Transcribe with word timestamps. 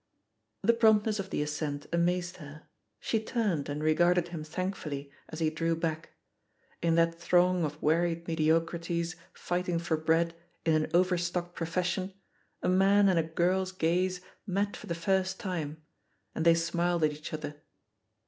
The 0.63 0.73
promptness 0.73 1.19
of 1.19 1.29
the 1.29 1.43
assent 1.43 1.85
amazed 1.93 2.37
her. 2.37 2.63
She 2.99 3.19
turned 3.21 3.69
and 3.69 3.83
regarded 3.83 4.29
him 4.29 4.43
thankfully 4.43 5.11
as 5.29 5.37
he 5.37 5.51
drew 5.51 5.75
back. 5.75 6.09
In 6.81 6.95
that 6.95 7.19
throng 7.21 7.63
of 7.63 7.79
wearied 7.83 8.25
mediocri 8.25 8.81
ties 8.81 9.15
fighting 9.31 9.77
for 9.77 9.97
bread 9.97 10.33
in 10.65 10.73
an 10.73 10.87
overstocked 10.95 11.53
prof 11.55 11.77
es 11.77 11.85
fiion, 11.95 12.13
a 12.63 12.67
man 12.67 13.09
and 13.09 13.19
a 13.19 13.23
girl's 13.23 13.71
gaze 13.71 14.21
met 14.47 14.75
for 14.75 14.87
the 14.87 14.95
first 14.95 15.39
time, 15.39 15.83
and 16.33 16.45
they 16.45 16.55
smiled 16.55 17.03
at 17.03 17.13
each 17.13 17.31
other. 17.31 17.57